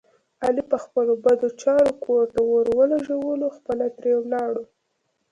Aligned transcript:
علي 0.45 0.63
په 0.71 0.77
خپلو 0.83 1.13
بدو 1.23 1.47
چارو 1.61 1.91
کور 2.05 2.23
ته 2.33 2.39
اور 2.49 2.65
ولږولو 2.77 3.47
خپله 3.57 3.85
ترې 3.97 4.13
ولاړو. 4.19 4.63